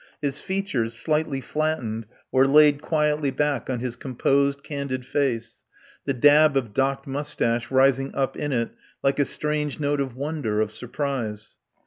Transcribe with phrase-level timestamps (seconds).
[0.19, 5.63] His features, slightly flattened, were laid quietly back on his composed, candid face;
[6.05, 8.71] the dab of docked moustache rising up in it
[9.03, 11.57] like a strange note of wonder, of surprise.